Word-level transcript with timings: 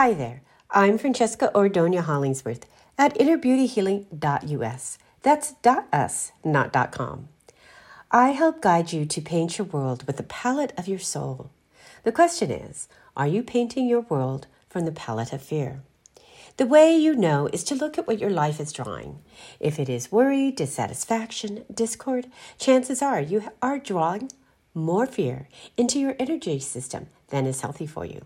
Hi 0.00 0.14
there. 0.14 0.40
I'm 0.70 0.96
Francesca 0.96 1.50
Ordonia 1.54 2.00
Hollingsworth 2.00 2.64
at 2.96 3.14
innerbeautyhealing.us. 3.18 4.98
That's 5.20 5.54
.us, 5.92 6.32
not 6.42 6.72
.com. 6.90 7.28
I 8.10 8.30
help 8.30 8.62
guide 8.62 8.94
you 8.94 9.04
to 9.04 9.20
paint 9.20 9.58
your 9.58 9.66
world 9.66 10.06
with 10.06 10.16
the 10.16 10.22
palette 10.22 10.72
of 10.78 10.88
your 10.88 10.98
soul. 10.98 11.50
The 12.04 12.12
question 12.12 12.50
is, 12.50 12.88
are 13.14 13.26
you 13.26 13.42
painting 13.42 13.86
your 13.86 14.00
world 14.00 14.46
from 14.70 14.86
the 14.86 14.92
palette 14.92 15.34
of 15.34 15.42
fear? 15.42 15.82
The 16.56 16.64
way 16.64 16.96
you 16.96 17.14
know 17.14 17.50
is 17.52 17.62
to 17.64 17.74
look 17.74 17.98
at 17.98 18.06
what 18.06 18.18
your 18.18 18.30
life 18.30 18.58
is 18.58 18.72
drawing. 18.72 19.18
If 19.60 19.78
it 19.78 19.90
is 19.90 20.10
worry, 20.10 20.50
dissatisfaction, 20.50 21.66
discord, 21.70 22.26
chances 22.56 23.02
are 23.02 23.20
you 23.20 23.50
are 23.60 23.78
drawing 23.78 24.32
more 24.72 25.04
fear 25.04 25.46
into 25.76 26.00
your 26.00 26.16
energy 26.18 26.58
system 26.58 27.08
than 27.28 27.44
is 27.44 27.60
healthy 27.60 27.86
for 27.86 28.06
you. 28.06 28.24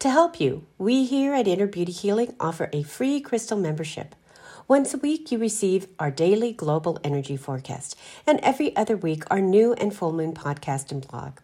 To 0.00 0.08
help 0.08 0.40
you, 0.40 0.64
we 0.78 1.04
here 1.04 1.34
at 1.34 1.46
Inner 1.46 1.66
Beauty 1.66 1.92
Healing 1.92 2.34
offer 2.40 2.70
a 2.72 2.82
free 2.82 3.20
crystal 3.20 3.58
membership. 3.58 4.14
Once 4.66 4.94
a 4.94 4.96
week, 4.96 5.30
you 5.30 5.36
receive 5.36 5.88
our 5.98 6.10
daily 6.10 6.54
global 6.54 6.98
energy 7.04 7.36
forecast, 7.36 7.98
and 8.26 8.40
every 8.42 8.74
other 8.74 8.96
week, 8.96 9.24
our 9.30 9.42
new 9.42 9.74
and 9.74 9.94
full 9.94 10.10
moon 10.10 10.32
podcast 10.32 10.90
and 10.90 11.06
blog. 11.06 11.40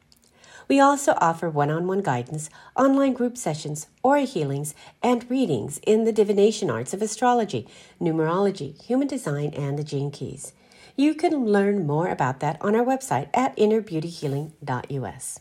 We 0.69 0.81
also 0.81 1.13
offer 1.21 1.51
one 1.51 1.69
on 1.71 1.87
one 1.87 2.01
guidance, 2.01 2.49
online 2.75 3.13
group 3.13 3.37
sessions, 3.37 3.89
aura 4.03 4.23
healings, 4.23 4.75
and 5.03 5.31
readings 5.31 5.79
in 5.87 6.05
the 6.05 6.13
divination 6.13 6.71
arts 6.71 6.95
of 6.95 7.03
astrology, 7.03 7.69
numerology, 8.01 8.83
human 8.83 9.07
design, 9.07 9.53
and 9.53 9.79
the 9.79 9.85
gene 9.85 10.11
keys. 10.11 10.55
You 10.97 11.15
can 11.15 11.45
learn 11.45 11.87
more 11.87 12.09
about 12.09 12.41
that 12.41 12.57
on 12.63 12.75
our 12.75 12.87
website 12.87 13.29
at 13.35 13.55
innerbeautyhealing.us. 13.59 15.41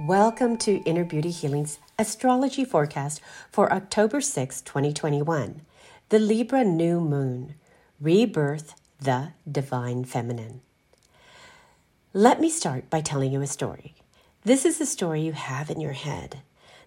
Welcome 0.00 0.58
to 0.58 0.76
Inner 0.84 1.02
Beauty 1.02 1.32
Healing's 1.32 1.80
astrology 1.98 2.64
forecast 2.64 3.20
for 3.50 3.72
October 3.72 4.20
6, 4.20 4.60
2021, 4.60 5.62
the 6.10 6.20
Libra 6.20 6.62
new 6.62 7.00
moon, 7.00 7.56
rebirth 8.00 8.76
the 9.00 9.30
divine 9.50 10.04
feminine. 10.04 10.60
Let 12.12 12.40
me 12.40 12.48
start 12.48 12.88
by 12.88 13.00
telling 13.00 13.32
you 13.32 13.40
a 13.40 13.48
story. 13.48 13.96
This 14.44 14.64
is 14.64 14.78
the 14.78 14.86
story 14.86 15.22
you 15.22 15.32
have 15.32 15.68
in 15.68 15.80
your 15.80 15.94
head, 15.94 16.42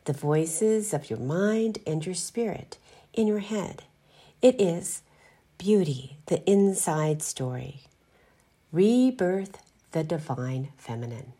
the 0.05 0.13
voices 0.13 0.93
of 0.93 1.09
your 1.09 1.19
mind 1.19 1.79
and 1.85 2.05
your 2.05 2.15
spirit 2.15 2.77
in 3.13 3.27
your 3.27 3.39
head. 3.39 3.83
It 4.41 4.61
is 4.61 5.01
beauty, 5.57 6.15
the 6.27 6.49
inside 6.49 7.21
story. 7.21 7.81
Rebirth 8.71 9.57
the 9.91 10.05
divine 10.05 10.69
feminine. 10.77 11.33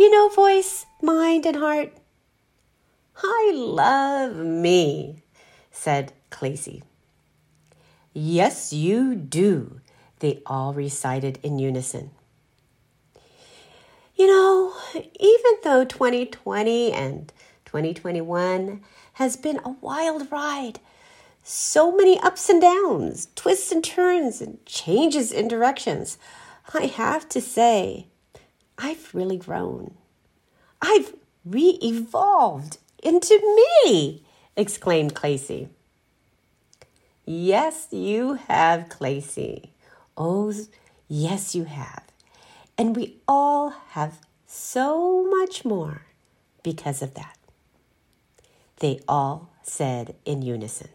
You 0.00 0.08
know, 0.08 0.30
voice, 0.30 0.86
mind, 1.02 1.44
and 1.44 1.56
heart. 1.56 1.92
I 3.22 3.52
love 3.54 4.34
me, 4.34 5.24
said 5.70 6.14
Clacy. 6.30 6.82
Yes, 8.14 8.72
you 8.72 9.14
do, 9.14 9.82
they 10.20 10.40
all 10.46 10.72
recited 10.72 11.38
in 11.42 11.58
unison. 11.58 12.12
You 14.16 14.26
know, 14.26 14.72
even 14.94 15.52
though 15.64 15.84
2020 15.84 16.92
and 16.92 17.30
2021 17.66 18.80
has 19.12 19.36
been 19.36 19.60
a 19.62 19.76
wild 19.82 20.32
ride, 20.32 20.80
so 21.42 21.94
many 21.94 22.18
ups 22.20 22.48
and 22.48 22.62
downs, 22.62 23.28
twists 23.34 23.70
and 23.70 23.84
turns, 23.84 24.40
and 24.40 24.64
changes 24.64 25.30
in 25.30 25.46
directions, 25.46 26.16
I 26.72 26.86
have 26.86 27.28
to 27.28 27.40
say, 27.42 28.06
I've 28.82 29.14
really 29.14 29.36
grown. 29.36 29.94
I've 30.82 31.14
re 31.44 31.78
evolved 31.82 32.78
into 33.02 33.38
me, 33.84 34.22
exclaimed 34.56 35.14
Clacy. 35.14 35.68
Yes, 37.24 37.88
you 37.90 38.34
have, 38.48 38.88
Clacy. 38.88 39.68
Oh, 40.16 40.52
yes, 41.08 41.54
you 41.54 41.64
have. 41.64 42.04
And 42.76 42.96
we 42.96 43.16
all 43.28 43.70
have 43.90 44.18
so 44.46 45.24
much 45.28 45.64
more 45.64 46.02
because 46.62 47.02
of 47.02 47.14
that. 47.14 47.36
They 48.80 49.00
all 49.06 49.50
said 49.62 50.14
in 50.24 50.42
unison. 50.42 50.88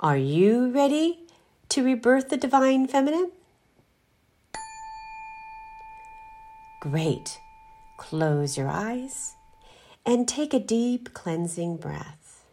Are 0.00 0.16
you 0.16 0.70
ready 0.70 1.20
to 1.68 1.84
rebirth 1.84 2.30
the 2.30 2.36
divine 2.36 2.86
feminine? 2.86 3.30
Great. 6.80 7.38
Close 7.98 8.56
your 8.56 8.68
eyes 8.68 9.34
and 10.06 10.26
take 10.26 10.54
a 10.54 10.58
deep 10.58 11.12
cleansing 11.12 11.76
breath. 11.76 12.44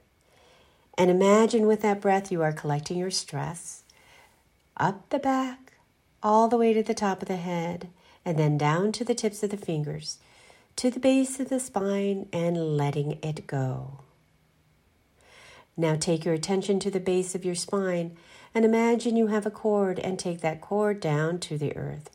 And 0.98 1.10
imagine 1.10 1.68
with 1.68 1.82
that 1.82 2.02
breath 2.02 2.32
you 2.32 2.42
are 2.42 2.52
collecting 2.52 2.98
your 2.98 3.12
stress 3.12 3.84
up 4.76 5.10
the 5.10 5.20
back, 5.20 5.78
all 6.22 6.50
the 6.50 6.58
way 6.58 6.74
to 6.74 6.84
the 6.84 6.94
top 6.94 7.22
of 7.22 7.30
the 7.30 7.38
head, 7.38 7.88
and 8.26 8.38
then 8.38 8.58
down 8.58 8.92
to 8.92 9.06
the 9.06 9.16
tips 9.16 9.42
of 9.44 9.52
the 9.52 9.58
fingers, 9.58 10.18
to 10.76 10.90
the 10.90 11.00
base 11.00 11.40
of 11.40 11.48
the 11.48 11.62
spine, 11.62 12.28
and 12.34 12.76
letting 12.76 13.18
it 13.24 13.48
go. 13.48 14.00
Now 15.78 15.96
take 15.96 16.26
your 16.26 16.34
attention 16.34 16.80
to 16.80 16.92
the 16.92 17.00
base 17.00 17.36
of 17.36 17.46
your 17.46 17.56
spine 17.56 18.18
and 18.54 18.66
imagine 18.66 19.16
you 19.16 19.28
have 19.28 19.46
a 19.46 19.52
cord 19.52 20.00
and 20.00 20.18
take 20.18 20.42
that 20.42 20.62
cord 20.62 21.00
down 21.00 21.40
to 21.40 21.58
the 21.58 21.76
earth 21.76 22.10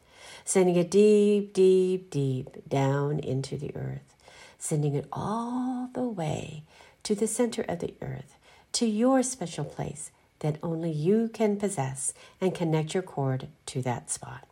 sending 0.45 0.77
it 0.77 0.91
deep, 0.91 1.53
deep, 1.53 2.11
deep 2.11 2.69
down 2.69 3.19
into 3.19 3.57
the 3.57 3.75
earth, 3.77 4.15
sending 4.59 4.95
it 4.95 5.07
all 5.13 5.89
the 5.95 6.09
way 6.09 6.65
to 7.03 7.15
the 7.15 7.27
center 7.27 7.63
of 7.63 7.81
the 7.81 7.95
earth, 8.03 8.37
to 8.73 8.87
your 8.87 9.23
special 9.23 9.65
place 9.65 10.11
that 10.41 10.59
only 10.63 10.91
you 10.91 11.29
can 11.29 11.57
possess 11.57 12.13
and 12.41 12.55
connect 12.55 12.95
your 12.95 13.03
cord 13.03 13.49
to 13.67 13.83
that 13.83 14.11
spot. 14.11 14.47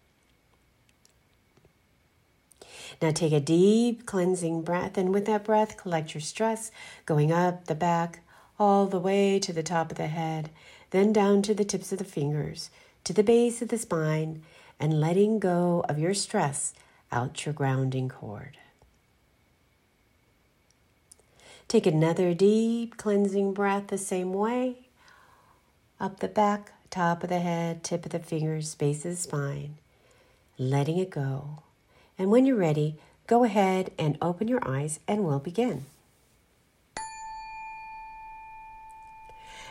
Now 3.00 3.10
take 3.10 3.32
a 3.32 3.40
deep 3.40 4.06
cleansing 4.06 4.62
breath, 4.62 4.98
and 4.98 5.12
with 5.12 5.26
that 5.26 5.44
breath, 5.44 5.76
collect 5.76 6.14
your 6.14 6.20
stress 6.20 6.70
going 7.06 7.30
up 7.30 7.66
the 7.66 7.74
back, 7.74 8.20
all 8.58 8.86
the 8.86 8.98
way 8.98 9.38
to 9.38 9.52
the 9.52 9.62
top 9.62 9.90
of 9.90 9.96
the 9.96 10.08
head, 10.08 10.50
then 10.90 11.12
down 11.12 11.42
to 11.42 11.54
the 11.54 11.64
tips 11.64 11.92
of 11.92 11.98
the 11.98 12.04
fingers, 12.04 12.70
to 13.04 13.12
the 13.12 13.22
base 13.22 13.62
of 13.62 13.68
the 13.68 13.78
spine, 13.78 14.42
and 14.80 15.00
letting 15.00 15.38
go 15.38 15.84
of 15.88 15.98
your 15.98 16.14
stress 16.14 16.72
out 17.10 17.44
your 17.46 17.52
grounding 17.52 18.08
cord. 18.08 18.58
Take 21.66 21.86
another 21.86 22.32
deep 22.32 22.96
cleansing 22.96 23.52
breath 23.52 23.88
the 23.88 23.98
same 23.98 24.32
way. 24.32 24.88
Up 26.00 26.20
the 26.20 26.28
back, 26.28 26.72
top 26.90 27.22
of 27.22 27.28
the 27.28 27.40
head, 27.40 27.84
tip 27.84 28.06
of 28.06 28.12
the 28.12 28.18
fingers, 28.18 28.74
base 28.74 29.04
of 29.04 29.10
the 29.10 29.16
spine, 29.16 29.76
letting 30.56 30.98
it 30.98 31.10
go. 31.10 31.62
And 32.18 32.30
when 32.30 32.46
you're 32.46 32.56
ready, 32.56 32.96
go 33.26 33.44
ahead 33.44 33.90
and 33.98 34.16
open 34.22 34.48
your 34.48 34.66
eyes 34.66 35.00
and 35.06 35.24
we'll 35.24 35.40
begin. 35.40 35.86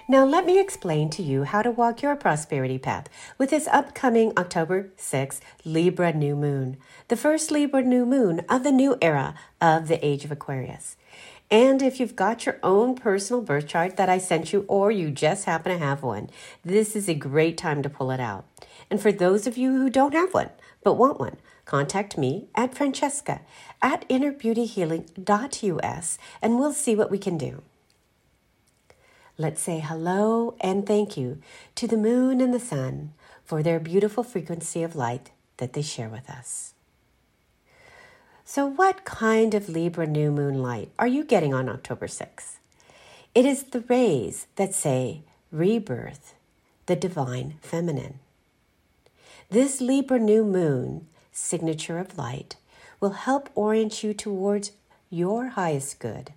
Now, 0.09 0.23
let 0.23 0.45
me 0.45 0.57
explain 0.57 1.09
to 1.11 1.21
you 1.21 1.43
how 1.43 1.61
to 1.61 1.69
walk 1.69 2.01
your 2.01 2.15
prosperity 2.15 2.77
path 2.77 3.09
with 3.37 3.49
this 3.49 3.67
upcoming 3.67 4.31
October 4.37 4.89
6th 4.97 5.41
Libra 5.65 6.13
new 6.13 6.33
moon, 6.33 6.77
the 7.09 7.17
first 7.17 7.51
Libra 7.51 7.83
new 7.83 8.05
moon 8.05 8.39
of 8.47 8.63
the 8.63 8.71
new 8.71 8.95
era 9.01 9.35
of 9.59 9.89
the 9.89 10.05
age 10.05 10.23
of 10.23 10.31
Aquarius. 10.31 10.95
And 11.51 11.81
if 11.81 11.99
you've 11.99 12.15
got 12.15 12.45
your 12.45 12.57
own 12.63 12.95
personal 12.95 13.41
birth 13.41 13.67
chart 13.67 13.97
that 13.97 14.07
I 14.07 14.17
sent 14.17 14.53
you, 14.53 14.63
or 14.69 14.91
you 14.91 15.11
just 15.11 15.43
happen 15.43 15.73
to 15.73 15.77
have 15.77 16.03
one, 16.03 16.29
this 16.63 16.95
is 16.95 17.09
a 17.09 17.13
great 17.13 17.57
time 17.57 17.83
to 17.83 17.89
pull 17.89 18.09
it 18.11 18.21
out. 18.21 18.45
And 18.89 19.01
for 19.01 19.11
those 19.11 19.45
of 19.45 19.57
you 19.57 19.73
who 19.73 19.89
don't 19.89 20.13
have 20.13 20.33
one 20.33 20.51
but 20.85 20.93
want 20.93 21.19
one, 21.19 21.35
contact 21.65 22.17
me 22.17 22.47
at 22.55 22.73
Francesca 22.73 23.41
at 23.81 24.07
innerbeautyhealing.us 24.07 26.17
and 26.41 26.57
we'll 26.57 26.71
see 26.71 26.95
what 26.95 27.11
we 27.11 27.17
can 27.17 27.37
do. 27.37 27.61
Let's 29.39 29.61
say 29.61 29.79
hello 29.79 30.55
and 30.59 30.87
thank 30.87 31.15
you 31.15 31.39
to 31.75 31.87
the 31.87 31.95
moon 31.95 32.41
and 32.41 32.51
the 32.51 32.59
sun 32.59 33.13
for 33.45 33.61
their 33.61 33.79
beautiful 33.79 34.23
frequency 34.23 34.81
of 34.81 34.95
light 34.95 35.29
that 35.57 35.73
they 35.73 35.83
share 35.83 36.09
with 36.09 36.27
us. 36.27 36.73
So, 38.43 38.65
what 38.65 39.05
kind 39.05 39.53
of 39.53 39.69
Libra 39.69 40.07
new 40.07 40.31
moon 40.31 40.63
light 40.63 40.89
are 40.97 41.07
you 41.07 41.23
getting 41.23 41.53
on 41.53 41.69
October 41.69 42.07
6th? 42.07 42.57
It 43.35 43.45
is 43.45 43.65
the 43.65 43.81
rays 43.81 44.47
that 44.55 44.73
say 44.73 45.21
rebirth, 45.51 46.33
the 46.87 46.95
divine 46.95 47.59
feminine. 47.61 48.17
This 49.51 49.81
Libra 49.81 50.17
new 50.17 50.43
moon 50.43 51.05
signature 51.31 51.99
of 51.99 52.17
light 52.17 52.55
will 52.99 53.11
help 53.11 53.51
orient 53.53 54.03
you 54.03 54.15
towards 54.15 54.71
your 55.11 55.49
highest 55.49 55.99
good 55.99 56.33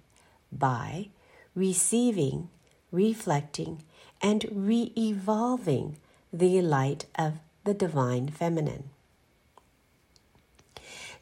by 0.52 1.08
receiving 1.54 2.50
reflecting, 2.92 3.82
and 4.22 4.46
re 4.52 4.92
evolving 4.96 5.96
the 6.32 6.60
light 6.60 7.06
of 7.16 7.34
the 7.64 7.74
divine 7.74 8.28
feminine. 8.28 8.90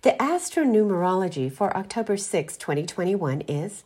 The 0.03 0.12
astronumerology 0.20 1.53
for 1.53 1.76
October 1.76 2.17
6, 2.17 2.56
2021 2.56 3.41
is 3.43 3.82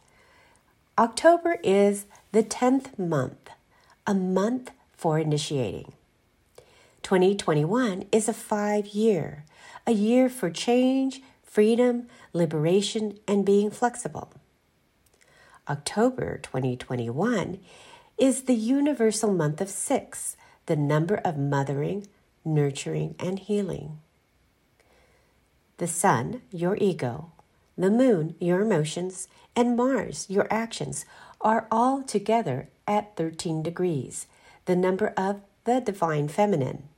October 0.99 1.57
is 1.63 2.05
the 2.33 2.43
10th 2.43 2.99
month, 2.99 3.49
a 4.07 4.13
month 4.13 4.73
for 4.95 5.19
initiating. 5.19 5.93
2021 7.03 8.05
is 8.13 8.29
a 8.29 8.35
five 8.35 8.89
year, 8.89 9.45
a 9.87 9.93
year 9.93 10.29
for 10.29 10.51
change, 10.51 11.23
freedom, 11.43 12.09
liberation, 12.33 13.19
and 13.27 13.45
being 13.45 13.71
flexible. 13.71 14.33
October 15.69 16.39
2021 16.39 17.61
is 18.19 18.43
the 18.43 18.55
universal 18.55 19.33
month 19.33 19.61
of 19.61 19.69
six, 19.69 20.37
the 20.67 20.75
number 20.75 21.17
of 21.25 21.39
mothering, 21.39 22.09
nurturing, 22.45 23.15
and 23.21 23.39
healing. 23.39 24.01
The 25.77 25.87
sun, 25.87 26.43
your 26.51 26.77
ego, 26.81 27.31
the 27.79 27.91
moon, 27.91 28.35
your 28.41 28.61
emotions, 28.61 29.29
and 29.55 29.77
Mars, 29.77 30.27
your 30.29 30.49
actions, 30.53 31.05
are 31.41 31.69
all 31.71 32.03
together 32.03 32.69
at 32.89 33.17
13 33.17 33.63
degrees, 33.63 34.27
the 34.65 34.77
number 34.77 35.15
of 35.17 35.43
the 35.65 35.81
divine 35.81 36.27
feminine. 36.27 36.89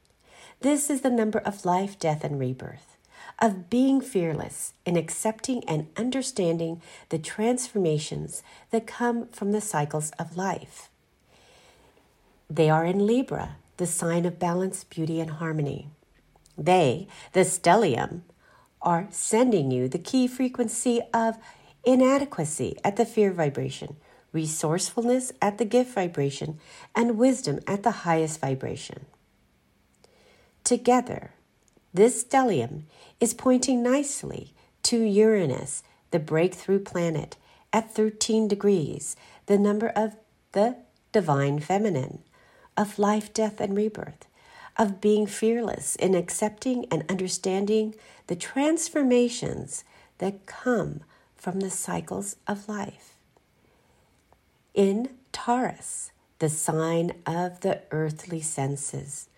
This 0.61 0.89
is 0.89 1.03
the 1.03 1.11
number 1.11 1.41
of 1.41 1.67
life, 1.67 1.99
death, 1.99 2.25
and 2.25 2.39
rebirth, 2.41 2.94
of 3.41 3.69
being 3.69 4.01
fearless 4.01 4.75
in 4.85 4.97
accepting 4.97 5.65
and 5.69 5.89
understanding 5.97 6.81
the 7.09 7.19
transformations 7.19 8.43
that 8.71 8.87
come 8.87 9.29
from 9.29 9.53
the 9.53 9.61
cycles 9.61 10.11
of 10.19 10.37
life. 10.37 10.89
They 12.49 12.71
are 12.71 12.85
in 12.85 13.07
Libra, 13.07 13.57
the 13.77 13.87
sign 13.87 14.25
of 14.25 14.39
balance, 14.39 14.85
beauty, 14.85 15.21
and 15.21 15.31
harmony. 15.31 15.89
They, 16.57 17.09
the 17.33 17.41
stellium, 17.41 18.23
are 18.81 19.09
sending 19.11 19.71
you 19.71 19.89
the 19.89 19.99
key 19.99 20.29
frequency 20.29 21.01
of 21.13 21.37
inadequacy 21.85 22.77
at 22.85 22.97
the 22.97 23.05
fear 23.05 23.33
vibration, 23.33 23.97
resourcefulness 24.33 25.33
at 25.41 25.59
the 25.59 25.65
gift 25.65 25.95
vibration, 25.95 26.59
and 26.95 27.19
wisdom 27.19 27.61
at 27.67 27.83
the 27.83 27.91
highest 27.91 28.41
vibration. 28.41 29.07
Together, 30.63 31.33
this 31.95 32.25
stellium 32.25 32.83
is 33.21 33.33
pointing 33.33 33.83
nicely 33.83 34.53
to 34.83 35.01
Uranus, 35.01 35.85
the 36.11 36.19
breakthrough 36.19 36.81
planet, 36.81 37.37
at 37.73 37.95
13 37.95 38.49
degrees, 38.49 39.17
the 39.47 39.57
number 39.57 39.89
of 39.89 40.17
the 40.53 40.77
divine 41.13 41.61
feminine, 41.61 42.23
of 42.77 42.99
life, 42.99 43.33
death, 43.33 43.61
and 43.61 43.77
rebirth, 43.77 44.27
of 44.77 45.01
being 45.01 45.27
fearless 45.27 45.95
in 45.97 46.15
accepting 46.15 46.85
and 46.91 47.05
understanding 47.09 47.95
the 48.27 48.37
transformations 48.37 49.85
that 50.19 50.47
come 50.47 51.01
from 51.37 51.61
the 51.61 51.71
cycles 51.71 52.37
of 52.49 52.69
life. 52.69 53.17
In 54.75 55.11
Taurus, 55.33 56.11
the 56.41 56.49
sign 56.49 57.13
of 57.25 57.61
the 57.61 57.83
earthly 57.93 58.41
senses, 58.41 59.29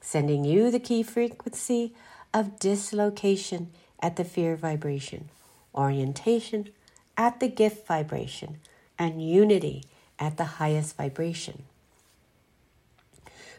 sending 0.00 0.44
you 0.44 0.70
the 0.70 0.80
key 0.80 1.02
frequency 1.02 1.94
of 2.32 2.58
dislocation 2.58 3.70
at 4.00 4.16
the 4.16 4.24
fear 4.24 4.56
vibration, 4.56 5.28
orientation 5.74 6.68
at 7.16 7.40
the 7.40 7.48
gift 7.48 7.86
vibration, 7.86 8.58
and 8.98 9.22
unity 9.26 9.84
at 10.18 10.36
the 10.36 10.44
highest 10.44 10.96
vibration. 10.96 11.64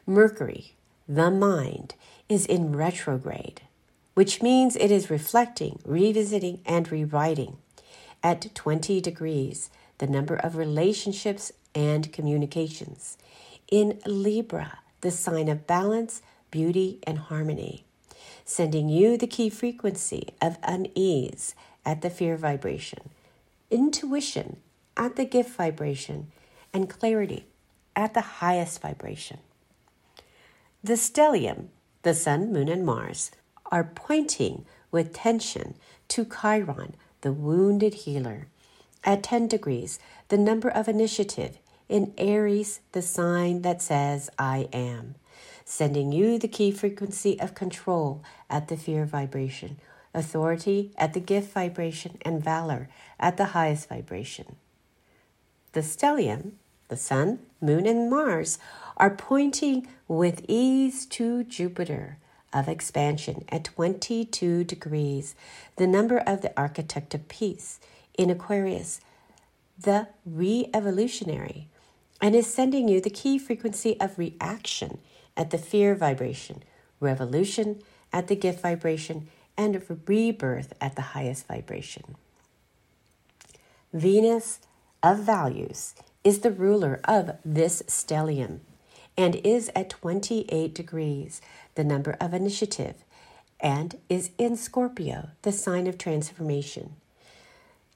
Mercury, 0.06 0.74
the 1.08 1.30
mind, 1.30 1.96
is 2.28 2.46
in 2.46 2.76
retrograde, 2.76 3.62
which 4.14 4.42
means 4.42 4.76
it 4.76 4.92
is 4.92 5.10
reflecting, 5.10 5.80
revisiting, 5.86 6.60
and 6.66 6.92
rewriting 6.92 7.58
at 8.24 8.54
20 8.54 9.02
degrees, 9.02 9.70
the 9.98 10.08
number 10.08 10.36
of 10.36 10.56
relationships 10.56 11.52
and 11.74 12.12
communications. 12.12 13.18
In 13.70 14.00
Libra, 14.06 14.80
the 15.02 15.12
sign 15.12 15.48
of 15.48 15.68
balance, 15.68 16.22
beauty, 16.50 17.00
and 17.04 17.18
harmony, 17.18 17.84
sending 18.46 18.90
you 18.90 19.18
the 19.18 19.28
key 19.28 19.50
frequency 19.50 20.30
of 20.42 20.58
unease 20.64 21.56
at 21.86 22.02
the 22.02 22.10
fear 22.10 22.38
vibration, 22.38 23.10
intuition 23.70 24.58
at 24.96 25.16
the 25.16 25.26
gift 25.26 25.56
vibration, 25.56 26.32
and 26.74 26.90
clarity 26.90 27.46
at 27.96 28.14
the 28.14 28.22
highest 28.22 28.82
vibration. 28.82 29.40
The 30.84 30.94
stellium, 30.94 31.68
the 32.04 32.14
sun, 32.14 32.52
moon, 32.52 32.70
and 32.70 32.86
Mars, 32.86 33.32
are 33.72 33.84
pointing 33.84 34.66
with 34.92 35.14
tension 35.14 35.76
to 36.10 36.26
Chiron, 36.26 36.96
the 37.22 37.32
wounded 37.32 37.94
healer. 37.94 38.48
At 39.04 39.24
10 39.24 39.48
degrees, 39.48 40.00
the 40.28 40.38
number 40.38 40.70
of 40.70 40.88
initiative. 40.88 41.58
In 41.92 42.14
Aries, 42.18 42.80
the 42.94 43.02
sign 43.02 43.64
that 43.64 43.82
says, 43.82 44.30
I 44.40 44.70
am. 44.72 45.16
Sending 45.66 46.14
you 46.14 46.40
the 46.40 46.48
key 46.48 46.72
frequency 46.72 47.38
of 47.38 47.54
control 47.54 48.24
at 48.50 48.70
the 48.70 48.78
fear 48.78 49.04
vibration, 49.04 49.76
authority 50.14 50.94
at 50.98 51.14
the 51.14 51.20
gift 51.20 51.52
vibration, 51.52 52.18
and 52.22 52.42
valor 52.42 52.88
at 53.20 53.36
the 53.36 53.48
highest 53.48 53.90
vibration. 53.90 54.56
The 55.74 55.82
stellium, 55.82 56.54
the 56.88 56.96
sun, 56.96 57.40
moon, 57.60 57.86
and 57.86 58.10
Mars 58.10 58.58
are 58.96 59.10
pointing 59.10 59.86
with 60.08 60.46
ease 60.48 61.06
to 61.08 61.44
Jupiter 61.44 62.20
of 62.54 62.70
expansion 62.70 63.44
at 63.50 63.66
22 63.66 64.64
degrees, 64.64 65.36
the 65.76 65.88
number 65.88 66.20
of 66.20 66.42
the 66.42 66.58
architect 66.58 67.14
of 67.14 67.28
peace 67.28 67.82
in 68.18 68.30
Aquarius, 68.30 69.02
the 69.78 70.08
re 70.26 70.70
evolutionary, 70.74 71.68
and 72.22 72.36
is 72.36 72.52
sending 72.52 72.88
you 72.88 73.02
the 73.02 73.10
key 73.10 73.38
frequency 73.38 74.00
of 74.00 74.18
reaction 74.18 75.00
at 75.36 75.50
the 75.50 75.58
fear 75.58 75.96
vibration, 75.96 76.64
revolution 77.00 77.82
at 78.14 78.28
the 78.28 78.36
gift 78.36 78.62
vibration, 78.62 79.28
and 79.58 79.84
rebirth 80.08 80.74
at 80.80 80.96
the 80.96 81.02
highest 81.02 81.48
vibration. 81.48 82.16
Venus 83.92 84.60
of 85.04 85.20
values 85.20 85.96
is 86.24 86.40
the 86.40 86.52
ruler 86.52 87.02
of 87.06 87.32
this 87.44 87.82
stellium 87.88 88.60
and 89.18 89.36
is 89.44 89.70
at 89.76 89.90
28 89.90 90.74
degrees, 90.74 91.42
the 91.76 91.84
number 91.84 92.16
of 92.22 92.34
initiative, 92.34 93.04
and 93.60 94.00
is 94.10 94.32
in 94.38 94.56
Scorpio, 94.56 95.30
the 95.42 95.52
sign 95.52 95.88
of 95.88 95.98
transformation, 95.98 96.96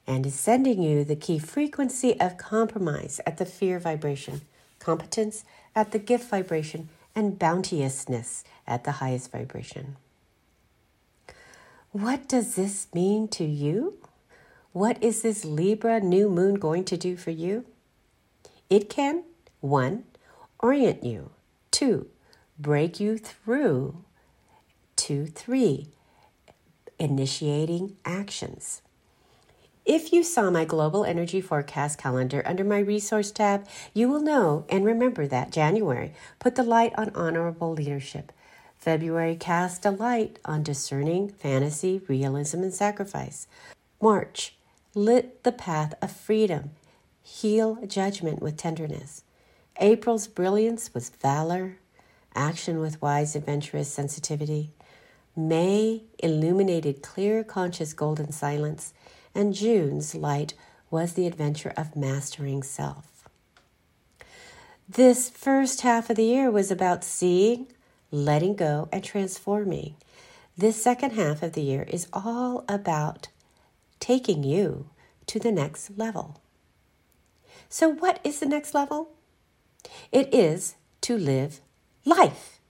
and 0.06 0.24
is 0.24 0.34
sending 0.34 0.82
you 0.82 1.04
the 1.04 1.16
key 1.16 1.38
frequency 1.38 2.18
of 2.20 2.38
compromise 2.38 3.20
at 3.26 3.38
the 3.38 3.44
fear 3.44 3.78
vibration, 3.78 4.42
competence 4.78 5.44
at 5.74 5.92
the 5.92 5.98
gift 5.98 6.30
vibration, 6.30 6.88
and 7.14 7.38
bounteousness 7.38 8.44
at 8.66 8.84
the 8.84 8.92
highest 8.92 9.32
vibration. 9.32 9.96
What 11.92 12.28
does 12.28 12.54
this 12.54 12.88
mean 12.94 13.26
to 13.28 13.44
you? 13.44 13.94
What 14.72 15.02
is 15.02 15.22
this 15.22 15.44
Libra 15.44 16.00
new 16.00 16.28
moon 16.28 16.56
going 16.56 16.84
to 16.84 16.96
do 16.98 17.16
for 17.16 17.30
you? 17.30 17.64
It 18.68 18.90
can, 18.90 19.24
one, 19.60 20.04
orient 20.58 21.02
you. 21.02 21.30
Two, 21.70 22.08
break 22.58 23.00
you 23.00 23.16
through. 23.16 24.04
Two, 24.94 25.26
three, 25.26 25.88
initiating 26.98 27.96
actions. 28.04 28.82
If 29.86 30.12
you 30.12 30.24
saw 30.24 30.50
my 30.50 30.64
global 30.64 31.04
energy 31.04 31.40
forecast 31.40 31.96
calendar 31.96 32.42
under 32.44 32.64
my 32.64 32.80
resource 32.80 33.30
tab, 33.30 33.68
you 33.94 34.08
will 34.08 34.18
know 34.18 34.64
and 34.68 34.84
remember 34.84 35.28
that 35.28 35.52
January 35.52 36.12
put 36.40 36.56
the 36.56 36.64
light 36.64 36.92
on 36.98 37.12
honorable 37.14 37.72
leadership. 37.72 38.32
February 38.76 39.36
cast 39.36 39.86
a 39.86 39.92
light 39.92 40.40
on 40.44 40.64
discerning 40.64 41.28
fantasy, 41.28 42.02
realism, 42.08 42.64
and 42.64 42.74
sacrifice. 42.74 43.46
March 44.02 44.56
lit 44.92 45.44
the 45.44 45.52
path 45.52 45.94
of 46.02 46.10
freedom, 46.10 46.70
heal 47.22 47.78
judgment 47.86 48.42
with 48.42 48.56
tenderness. 48.56 49.22
April's 49.78 50.26
brilliance 50.26 50.92
was 50.94 51.10
valor, 51.10 51.76
action 52.34 52.80
with 52.80 53.00
wise, 53.00 53.36
adventurous 53.36 53.92
sensitivity. 53.92 54.70
May 55.36 56.02
illuminated 56.18 57.02
clear, 57.02 57.44
conscious 57.44 57.92
golden 57.92 58.32
silence, 58.32 58.92
and 59.36 59.54
June's 59.54 60.14
light 60.14 60.54
was 60.90 61.12
the 61.12 61.26
adventure 61.26 61.72
of 61.76 61.94
mastering 61.94 62.62
self. 62.62 63.28
This 64.88 65.28
first 65.28 65.82
half 65.82 66.08
of 66.10 66.16
the 66.16 66.24
year 66.24 66.50
was 66.50 66.70
about 66.70 67.04
seeing, 67.04 67.66
letting 68.10 68.54
go, 68.56 68.88
and 68.92 69.04
transforming. 69.04 69.96
This 70.56 70.80
second 70.82 71.12
half 71.12 71.42
of 71.42 71.52
the 71.52 71.62
year 71.62 71.82
is 71.82 72.06
all 72.12 72.64
about 72.68 73.28
taking 74.00 74.42
you 74.42 74.88
to 75.26 75.38
the 75.38 75.52
next 75.52 75.98
level. 75.98 76.40
So, 77.68 77.88
what 77.88 78.20
is 78.22 78.40
the 78.40 78.46
next 78.46 78.74
level? 78.74 79.10
It 80.12 80.32
is 80.32 80.76
to 81.02 81.18
live 81.18 81.60
life, 82.04 82.60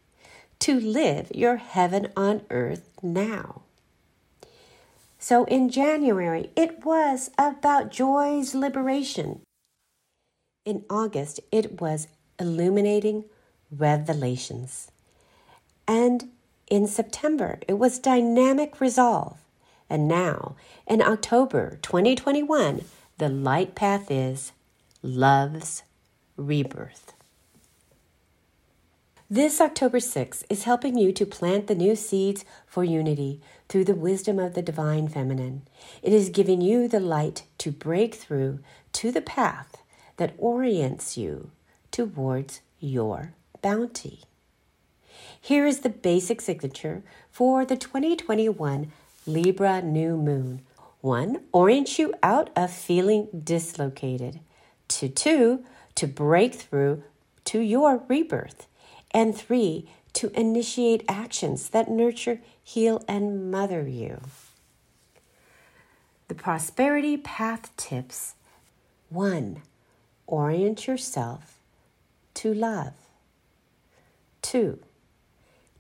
to 0.61 0.81
live 0.81 1.31
your 1.35 1.57
heaven 1.57 2.09
on 2.17 2.43
earth 2.51 2.89
now. 3.03 3.66
So 5.29 5.43
in 5.47 5.71
January, 5.71 6.51
it 6.55 6.85
was 6.85 7.33
about 7.37 7.91
joy's 7.91 8.55
liberation. 8.55 9.41
In 10.65 10.85
August, 10.89 11.41
it 11.51 11.81
was 11.81 12.07
illuminating 12.39 13.25
revelations. 13.69 14.89
And 15.89 16.31
in 16.71 16.87
September, 16.87 17.59
it 17.67 17.73
was 17.73 17.99
dynamic 17.99 18.81
resolve. 18.81 19.39
And 19.91 20.07
now, 20.07 20.55
in 20.87 21.03
October 21.03 21.81
2021, 21.83 22.85
the 23.19 23.29
light 23.29 23.75
path 23.75 24.09
is 24.13 24.53
love's 25.03 25.83
rebirth. 26.37 27.16
This 29.29 29.61
October 29.61 29.99
6th 29.99 30.45
is 30.49 30.63
helping 30.63 30.97
you 30.97 31.11
to 31.11 31.27
plant 31.27 31.67
the 31.67 31.75
new 31.75 31.97
seeds 31.97 32.45
for 32.65 32.85
unity 32.85 33.41
through 33.69 33.83
the 33.83 33.97
wisdom 33.97 34.39
of 34.39 34.55
the 34.55 34.63
divine 34.63 35.09
feminine. 35.09 35.63
It 36.01 36.13
is 36.13 36.29
giving 36.29 36.61
you 36.61 36.87
the 36.87 37.01
light 37.01 37.43
to 37.59 37.73
break 37.73 38.15
through 38.15 38.61
to 38.93 39.11
the 39.11 39.21
path 39.21 39.79
that 40.19 40.37
orients 40.39 41.19
you 41.19 41.51
towards 41.91 42.61
your 42.79 43.33
bounty. 43.63 44.21
Here 45.41 45.67
is 45.67 45.81
the 45.81 45.89
basic 45.89 46.41
signature 46.41 47.03
for 47.33 47.65
the 47.65 47.77
2021 47.77 48.93
Libra 49.27 49.83
new 49.83 50.17
moon. 50.17 50.63
One, 51.01 51.41
Orient 51.51 51.99
you 51.99 52.15
out 52.23 52.51
of 52.55 52.71
feeling 52.71 53.27
dislocated. 53.43 54.39
To 54.87 55.09
two, 55.09 55.65
to 55.97 56.07
break 56.07 56.55
through 56.55 57.03
to 57.47 57.59
your 57.59 58.05
rebirth. 58.07 58.69
And 59.17 59.35
three, 59.35 59.89
to 60.13 60.31
initiate 60.39 61.03
actions 61.09 61.71
that 61.71 61.91
nurture, 61.91 62.43
heal, 62.63 63.03
and 63.09 63.51
mother 63.51 63.89
you. 63.89 64.21
The 66.29 66.35
prosperity 66.35 67.17
path 67.17 67.75
tips 67.79 68.35
one, 69.09 69.63
orient 70.27 70.87
yourself 70.87 71.61
to 72.35 72.53
love. 72.53 72.93
Two, 74.43 74.81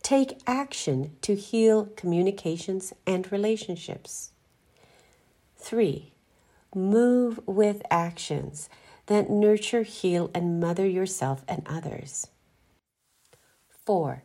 take 0.02 0.40
action 0.46 1.14
to 1.20 1.34
heal 1.34 1.90
communications 1.94 2.94
and 3.06 3.30
relationships. 3.30 4.30
Three, 5.58 6.12
move 6.74 7.38
with 7.46 7.82
actions 7.90 8.70
that 9.06 9.28
nurture, 9.28 9.82
heal, 9.82 10.30
and 10.34 10.58
mother 10.58 10.86
yourself 10.86 11.44
and 11.46 11.62
others. 11.66 12.28
Four, 13.86 14.24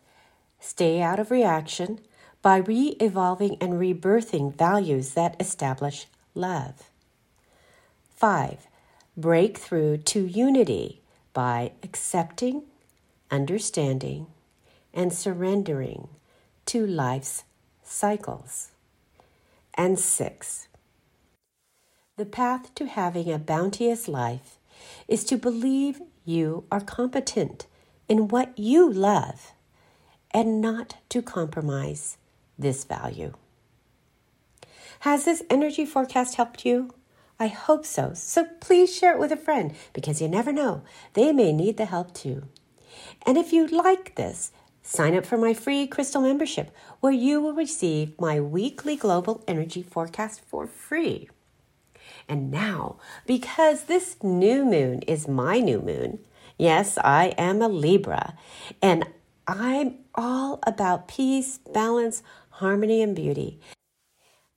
stay 0.60 1.02
out 1.02 1.20
of 1.20 1.30
reaction 1.30 2.00
by 2.42 2.58
re 2.58 2.98
evolving 3.00 3.58
and 3.62 3.74
rebirthing 3.74 4.56
values 4.56 5.14
that 5.14 5.40
establish 5.40 6.08
love. 6.34 6.90
Five, 8.16 8.68
break 9.16 9.60
through 9.60 9.98
to 9.98 10.26
unity 10.26 11.02
by 11.34 11.74
accepting, 11.84 12.64
understanding, 13.30 14.26
and 14.96 15.14
surrendering 15.14 16.10
to 16.66 16.86
life's 16.86 17.44
cycles. 17.84 18.70
And 19.76 20.00
six, 20.00 20.68
the 22.18 22.26
path 22.26 22.74
to 22.76 22.88
having 22.88 23.32
a 23.32 23.38
bounteous 23.38 24.08
life 24.08 24.58
is 25.08 25.24
to 25.26 25.38
believe 25.38 26.02
you 26.26 26.64
are 26.72 26.82
competent 26.82 27.68
in 28.12 28.28
what 28.28 28.60
you 28.60 28.92
love 28.92 29.54
and 30.32 30.60
not 30.60 30.98
to 31.08 31.22
compromise 31.22 32.18
this 32.60 32.84
value. 32.84 33.32
Has 35.00 35.24
this 35.24 35.42
energy 35.50 35.86
forecast 35.86 36.36
helped 36.36 36.66
you? 36.66 36.94
I 37.40 37.48
hope 37.48 37.86
so. 37.86 38.12
So 38.14 38.48
please 38.60 38.94
share 38.94 39.14
it 39.14 39.20
with 39.20 39.32
a 39.32 39.38
friend 39.38 39.74
because 39.94 40.22
you 40.22 40.28
never 40.28 40.52
know, 40.52 40.82
they 41.14 41.32
may 41.32 41.54
need 41.54 41.78
the 41.78 41.86
help 41.86 42.14
too. 42.14 42.50
And 43.26 43.38
if 43.38 43.54
you 43.54 43.66
like 43.68 44.16
this, 44.16 44.52
sign 44.84 45.16
up 45.16 45.26
for 45.26 45.38
my 45.38 45.54
free 45.54 45.88
crystal 45.88 46.22
membership 46.22 46.70
where 47.00 47.14
you 47.14 47.40
will 47.40 47.54
receive 47.54 48.20
my 48.20 48.42
weekly 48.42 48.98
global 48.98 49.42
energy 49.48 49.82
forecast 49.82 50.42
for 50.42 50.68
free. 50.68 51.30
And 52.28 52.52
now, 52.52 52.98
because 53.26 53.86
this 53.86 54.18
new 54.22 54.66
moon 54.66 55.02
is 55.04 55.30
my 55.30 55.60
new 55.60 55.80
moon, 55.80 56.20
yes, 56.62 56.98
I 57.04 57.34
am 57.40 57.62
a 57.62 57.68
Libra, 57.68 58.36
and 58.82 59.06
I'm 59.48 59.96
all 60.14 60.60
about 60.66 61.08
peace, 61.08 61.58
balance, 61.74 62.22
harmony, 62.52 63.02
and 63.02 63.16
beauty. 63.16 63.60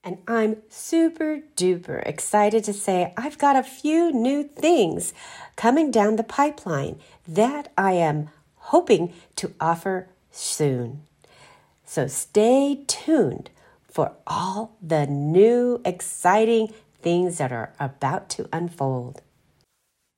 And 0.05 0.19
I'm 0.29 0.59
super 0.69 1.41
duper 1.57 2.07
excited 2.07 2.63
to 2.65 2.75
say 2.75 3.15
I've 3.17 3.39
got 3.39 3.57
a 3.57 3.63
few 3.63 4.13
new 4.13 4.45
things 4.45 5.15
coming 5.57 5.91
down 5.91 6.17
the 6.17 6.23
pipeline 6.23 7.01
that 7.27 7.73
I 7.79 7.93
am 7.93 8.29
hoping 8.57 9.15
to 9.37 9.55
offer 9.59 10.09
soon. 10.31 11.05
So 11.87 12.07
stay 12.07 12.85
tuned 12.87 13.49
for 13.91 14.13
all 14.27 14.77
the 14.83 15.07
new 15.07 15.81
exciting 15.87 16.75
things 17.01 17.39
that 17.39 17.51
are 17.51 17.73
about 17.81 18.29
to 18.31 18.47
unfold. 18.53 19.23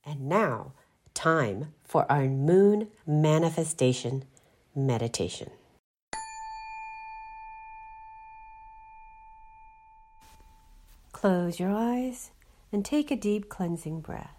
And 0.05 0.29
now, 0.29 0.73
time 1.15 1.73
for 1.87 2.11
our 2.11 2.25
moon 2.25 2.89
manifestation 3.07 4.25
meditation. 4.75 5.51
Close 11.13 11.59
your 11.59 11.71
eyes 11.71 12.31
and 12.71 12.85
take 12.85 13.11
a 13.11 13.17
deep 13.17 13.49
cleansing 13.49 14.01
breath. 14.01 14.37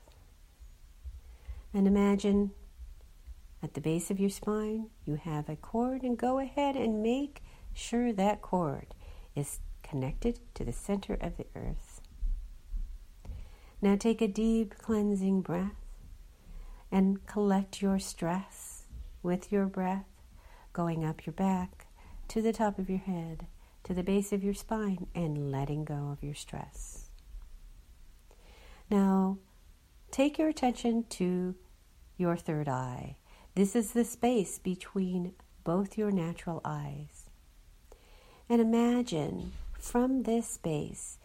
And 1.74 1.88
imagine 1.88 2.52
at 3.64 3.74
the 3.74 3.82
base 3.82 4.12
of 4.12 4.20
your 4.20 4.30
spine 4.30 4.90
you 5.06 5.16
have 5.16 5.50
a 5.50 5.56
cord, 5.56 6.04
and 6.04 6.18
go 6.18 6.40
ahead 6.40 6.76
and 6.76 7.02
make 7.02 7.42
sure 7.74 8.14
that 8.14 8.42
cord 8.42 8.94
is 9.36 9.60
connected 9.82 10.40
to 10.54 10.64
the 10.64 10.74
center 10.74 11.16
of 11.16 11.38
the 11.38 11.48
earth. 11.56 12.02
Now 13.82 13.96
take 13.96 14.22
a 14.22 14.28
deep 14.28 14.78
cleansing 14.78 15.42
breath 15.42 15.87
and 16.92 17.26
collect 17.26 17.82
your 17.82 18.00
stress 18.00 18.86
with 19.22 19.52
your 19.52 19.66
breath, 19.66 20.08
going 20.74 21.04
up 21.04 21.26
your 21.26 21.34
back 21.34 21.88
to 22.30 22.42
the 22.42 22.54
top 22.54 22.80
of 22.80 22.90
your 22.90 23.00
head, 23.00 23.48
to 23.84 23.94
the 23.94 24.04
base 24.04 24.32
of 24.32 24.44
your 24.44 24.54
spine, 24.54 25.08
and 25.16 25.52
letting 25.52 25.84
go 25.84 26.10
of 26.12 26.24
your 26.24 26.36
stress. 26.36 27.10
Now 28.90 29.38
take 30.12 30.38
your 30.38 30.50
attention 30.50 31.06
to 31.10 31.56
your 32.18 32.38
third 32.38 32.70
eye. 32.70 33.18
This 33.56 33.76
is 33.76 33.92
the 33.92 34.06
space 34.06 34.60
between 34.60 35.34
both 35.64 35.98
your 35.98 36.12
natural 36.12 36.62
eyes. 36.64 37.30
And 38.50 38.62
imagine 38.62 39.52
from 39.78 40.24
this 40.24 40.48
space 40.48 41.18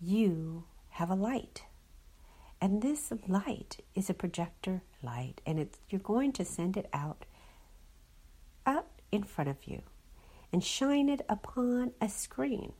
you 0.00 0.64
have 0.90 1.10
a 1.10 1.14
light 1.14 1.64
and 2.60 2.82
this 2.82 3.12
light 3.28 3.78
is 3.94 4.08
a 4.08 4.14
projector 4.14 4.82
light, 5.06 5.40
and 5.46 5.58
it's, 5.58 5.78
you're 5.88 6.00
going 6.00 6.32
to 6.32 6.44
send 6.44 6.76
it 6.76 6.88
out, 6.92 7.24
out 8.66 8.88
in 9.10 9.22
front 9.22 9.48
of 9.48 9.56
you, 9.64 9.80
and 10.52 10.62
shine 10.62 11.08
it 11.08 11.22
upon 11.28 11.92
a 12.00 12.08
screen. 12.10 12.74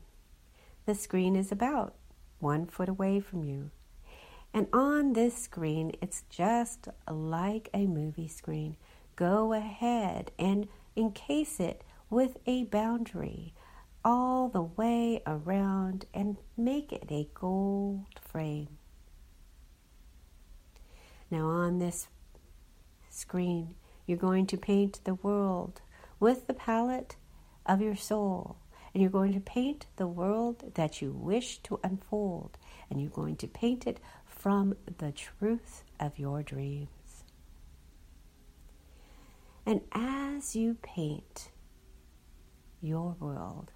The 0.84 0.94
screen 0.94 1.34
is 1.34 1.50
about 1.50 1.94
one 2.38 2.66
foot 2.66 2.88
away 2.88 3.20
from 3.20 3.44
you. 3.44 3.70
And 4.52 4.68
on 4.72 5.12
this 5.12 5.36
screen, 5.36 5.92
it's 6.02 6.24
just 6.28 6.88
like 7.10 7.68
a 7.72 7.86
movie 7.86 8.28
screen. 8.28 8.76
Go 9.16 9.52
ahead 9.52 10.30
and 10.38 10.68
encase 10.94 11.60
it 11.60 11.82
with 12.10 12.36
a 12.46 12.64
boundary 12.64 13.54
all 14.04 14.48
the 14.48 14.62
way 14.62 15.20
around 15.26 16.06
and 16.14 16.36
make 16.56 16.92
it 16.92 17.06
a 17.10 17.28
gold 17.34 18.20
frame. 18.20 18.78
Now, 21.30 21.46
on 21.48 21.80
this 21.80 22.06
screen, 23.16 23.74
you're 24.06 24.18
going 24.18 24.46
to 24.46 24.56
paint 24.56 25.00
the 25.04 25.14
world 25.14 25.80
with 26.20 26.46
the 26.46 26.54
palette 26.54 27.16
of 27.64 27.80
your 27.80 27.96
soul. 27.96 28.56
And 28.92 29.02
you're 29.02 29.10
going 29.10 29.34
to 29.34 29.40
paint 29.40 29.86
the 29.96 30.06
world 30.06 30.72
that 30.74 31.02
you 31.02 31.12
wish 31.12 31.58
to 31.64 31.78
unfold. 31.84 32.56
And 32.88 33.00
you're 33.00 33.10
going 33.10 33.36
to 33.36 33.46
paint 33.46 33.86
it 33.86 34.00
from 34.24 34.74
the 34.98 35.12
truth 35.12 35.84
of 36.00 36.18
your 36.18 36.42
dreams. 36.42 36.88
And 39.66 39.80
as 39.92 40.54
you 40.54 40.76
paint 40.80 41.50
your 42.80 43.16
world, 43.18 43.72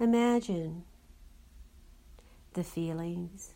imagine 0.00 0.84
the 2.54 2.64
feelings, 2.64 3.52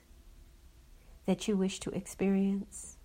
that 1.26 1.48
you 1.48 1.56
wish 1.56 1.80
to 1.80 1.90
experience. 1.90 2.98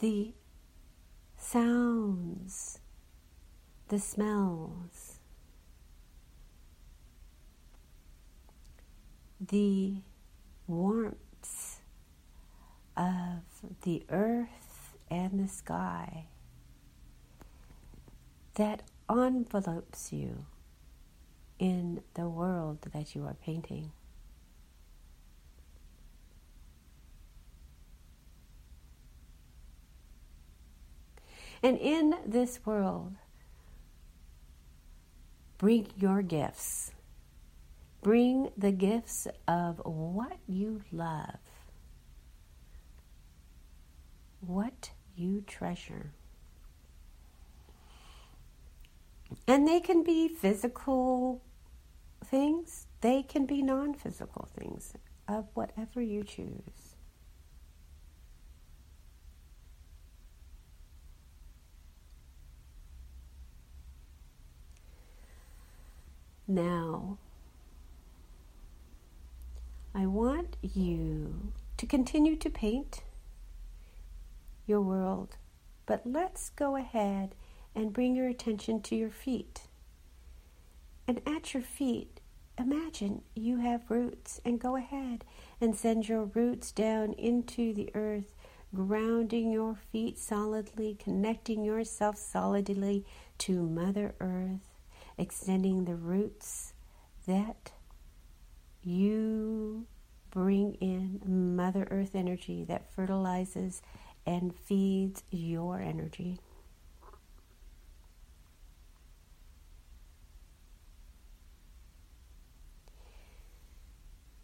the 0.00 0.32
sounds, 1.36 2.80
the 3.88 3.98
smells, 3.98 5.18
the 9.40 9.96
warmth 10.66 11.80
of 12.96 13.42
the 13.82 14.02
earth 14.08 14.96
and 15.10 15.38
the 15.44 15.48
sky 15.48 16.26
that 18.54 18.82
envelopes 19.10 20.12
you 20.12 20.44
in 21.58 22.00
the 22.14 22.28
world 22.28 22.78
that 22.92 23.14
you 23.14 23.24
are 23.24 23.34
painting. 23.34 23.92
And 31.62 31.76
in 31.78 32.14
this 32.24 32.60
world, 32.64 33.16
bring 35.58 35.88
your 35.96 36.22
gifts. 36.22 36.92
Bring 38.02 38.50
the 38.56 38.72
gifts 38.72 39.26
of 39.46 39.80
what 39.84 40.38
you 40.46 40.80
love, 40.90 41.38
what 44.40 44.90
you 45.14 45.42
treasure. 45.46 46.12
And 49.46 49.68
they 49.68 49.80
can 49.80 50.02
be 50.02 50.28
physical 50.28 51.42
things, 52.24 52.86
they 53.02 53.22
can 53.22 53.44
be 53.44 53.62
non 53.62 53.92
physical 53.92 54.48
things 54.58 54.94
of 55.28 55.46
whatever 55.54 56.00
you 56.00 56.24
choose. 56.24 56.89
Now, 66.50 67.18
I 69.94 70.06
want 70.06 70.56
you 70.62 71.52
to 71.76 71.86
continue 71.86 72.34
to 72.34 72.50
paint 72.50 73.04
your 74.66 74.80
world, 74.80 75.36
but 75.86 76.02
let's 76.04 76.50
go 76.50 76.74
ahead 76.74 77.36
and 77.72 77.92
bring 77.92 78.16
your 78.16 78.26
attention 78.26 78.82
to 78.82 78.96
your 78.96 79.10
feet. 79.10 79.68
And 81.06 81.20
at 81.24 81.54
your 81.54 81.62
feet, 81.62 82.18
imagine 82.58 83.22
you 83.36 83.58
have 83.58 83.88
roots 83.88 84.40
and 84.44 84.60
go 84.60 84.74
ahead 84.74 85.24
and 85.60 85.76
send 85.76 86.08
your 86.08 86.24
roots 86.24 86.72
down 86.72 87.12
into 87.12 87.72
the 87.72 87.92
earth, 87.94 88.34
grounding 88.74 89.52
your 89.52 89.76
feet 89.92 90.18
solidly, 90.18 90.96
connecting 90.98 91.62
yourself 91.62 92.16
solidly 92.16 93.04
to 93.38 93.62
Mother 93.62 94.16
Earth, 94.18 94.69
extending 95.20 95.84
the 95.84 95.94
roots 95.94 96.72
that 97.26 97.72
you 98.82 99.86
bring 100.30 100.74
in 100.80 101.20
Mother 101.54 101.86
Earth 101.90 102.14
energy 102.14 102.64
that 102.64 102.90
fertilizes 102.94 103.82
and 104.26 104.54
feeds 104.54 105.22
your 105.30 105.80
energy. 105.80 106.38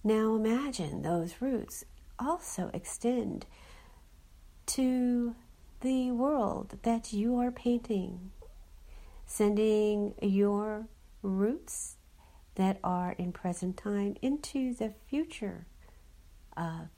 Now 0.04 0.37
imagine 0.37 1.02
those 1.02 1.37
roots 1.40 1.85
also 2.18 2.71
extend 2.73 3.47
to 4.67 5.34
the 5.80 6.12
world 6.12 6.78
that 6.82 7.12
you 7.12 7.36
are 7.39 7.50
painting, 7.50 8.30
sending 9.26 10.15
your 10.23 10.86
roots 11.23 11.97
that 12.54 12.78
are 12.82 13.12
in 13.12 13.32
present 13.32 13.76
time 13.76 14.17
into 14.23 14.73
the 14.75 14.95
future 15.08 15.67
of 16.56 16.89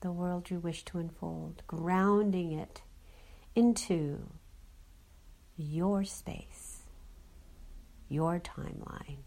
the 0.00 0.10
world 0.10 0.50
you 0.50 0.58
wish 0.58 0.84
to 0.86 0.98
unfold, 0.98 1.62
grounding 1.66 2.52
it 2.52 2.82
into 3.54 4.26
your 5.56 6.04
space, 6.04 6.82
your 8.08 8.40
timeline. 8.40 9.26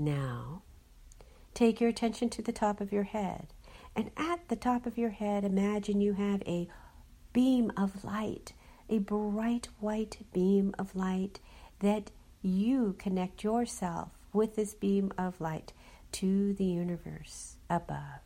Now, 0.00 0.62
take 1.52 1.78
your 1.78 1.90
attention 1.90 2.30
to 2.30 2.40
the 2.40 2.52
top 2.52 2.80
of 2.80 2.90
your 2.90 3.02
head. 3.02 3.48
And 3.94 4.10
at 4.16 4.48
the 4.48 4.56
top 4.56 4.86
of 4.86 4.96
your 4.96 5.10
head, 5.10 5.44
imagine 5.44 6.00
you 6.00 6.14
have 6.14 6.42
a 6.46 6.68
beam 7.34 7.70
of 7.76 8.02
light, 8.02 8.54
a 8.88 9.00
bright 9.00 9.68
white 9.78 10.16
beam 10.32 10.74
of 10.78 10.96
light 10.96 11.38
that 11.80 12.12
you 12.40 12.96
connect 12.98 13.44
yourself 13.44 14.08
with 14.32 14.56
this 14.56 14.72
beam 14.72 15.12
of 15.18 15.38
light 15.38 15.74
to 16.12 16.54
the 16.54 16.64
universe 16.64 17.56
above. 17.68 18.22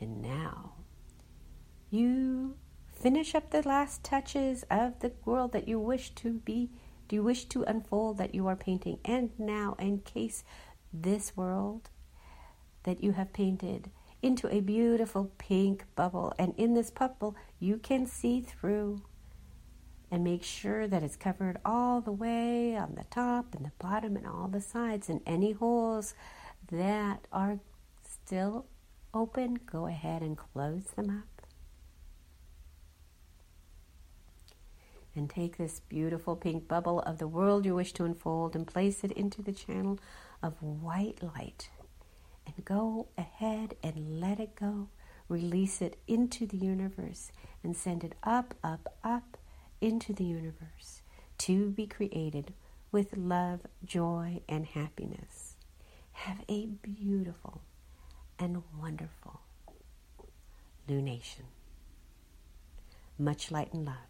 And 0.00 0.20
now 0.20 0.72
you 1.90 2.56
Finish 3.00 3.36
up 3.36 3.50
the 3.50 3.62
last 3.62 4.02
touches 4.02 4.64
of 4.68 4.98
the 4.98 5.12
world 5.24 5.52
that 5.52 5.68
you 5.68 5.78
wish 5.78 6.10
to 6.16 6.32
be, 6.32 6.70
do 7.06 7.14
you 7.14 7.22
wish 7.22 7.44
to 7.44 7.62
unfold 7.62 8.18
that 8.18 8.34
you 8.34 8.48
are 8.48 8.56
painting. 8.56 8.98
And 9.04 9.30
now 9.38 9.76
encase 9.78 10.42
this 10.92 11.36
world 11.36 11.90
that 12.82 13.02
you 13.02 13.12
have 13.12 13.32
painted 13.32 13.92
into 14.20 14.52
a 14.52 14.58
beautiful 14.58 15.30
pink 15.38 15.84
bubble. 15.94 16.34
And 16.40 16.54
in 16.56 16.74
this 16.74 16.90
bubble, 16.90 17.36
you 17.60 17.78
can 17.78 18.04
see 18.04 18.40
through 18.40 19.02
and 20.10 20.24
make 20.24 20.42
sure 20.42 20.88
that 20.88 21.04
it's 21.04 21.16
covered 21.16 21.58
all 21.64 22.00
the 22.00 22.10
way 22.10 22.76
on 22.76 22.96
the 22.96 23.04
top 23.04 23.54
and 23.54 23.64
the 23.64 23.72
bottom 23.78 24.16
and 24.16 24.26
all 24.26 24.48
the 24.48 24.60
sides. 24.60 25.08
And 25.08 25.20
any 25.24 25.52
holes 25.52 26.14
that 26.72 27.28
are 27.32 27.60
still 28.02 28.66
open, 29.14 29.60
go 29.70 29.86
ahead 29.86 30.20
and 30.20 30.36
close 30.36 30.84
them 30.96 31.10
up. 31.10 31.27
And 35.18 35.28
take 35.28 35.56
this 35.56 35.80
beautiful 35.88 36.36
pink 36.36 36.68
bubble 36.68 37.00
of 37.00 37.18
the 37.18 37.26
world 37.28 37.66
you 37.66 37.74
wish 37.74 37.92
to 37.92 38.04
unfold 38.04 38.54
and 38.54 38.66
place 38.66 39.02
it 39.02 39.12
into 39.12 39.42
the 39.42 39.52
channel 39.52 39.98
of 40.42 40.62
white 40.62 41.22
light. 41.22 41.68
And 42.46 42.64
go 42.64 43.08
ahead 43.18 43.74
and 43.82 44.20
let 44.20 44.38
it 44.40 44.54
go. 44.54 44.88
Release 45.28 45.82
it 45.82 45.98
into 46.06 46.46
the 46.46 46.56
universe 46.56 47.32
and 47.62 47.76
send 47.76 48.04
it 48.04 48.14
up, 48.22 48.54
up, 48.64 48.94
up 49.04 49.36
into 49.80 50.12
the 50.14 50.24
universe 50.24 51.02
to 51.38 51.70
be 51.70 51.86
created 51.86 52.54
with 52.90 53.16
love, 53.16 53.60
joy, 53.84 54.40
and 54.48 54.64
happiness. 54.66 55.56
Have 56.12 56.42
a 56.48 56.66
beautiful 56.66 57.60
and 58.38 58.62
wonderful 58.80 59.40
lunation. 60.88 61.44
Much 63.18 63.50
light 63.50 63.72
and 63.74 63.84
love. 63.84 64.07